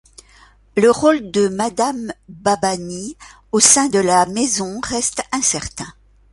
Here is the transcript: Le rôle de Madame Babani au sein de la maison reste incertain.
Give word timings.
Le 0.77 0.89
rôle 0.89 1.29
de 1.29 1.47
Madame 1.47 2.11
Babani 2.27 3.15
au 3.51 3.59
sein 3.59 3.87
de 3.87 3.99
la 3.99 4.25
maison 4.25 4.79
reste 4.83 5.21
incertain. 5.31 5.93